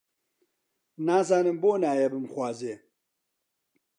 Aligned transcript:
نازانم 1.05 1.57
بۆ 1.61 1.71
نایە 1.83 2.07
بمخوازێ؟ 2.13 2.75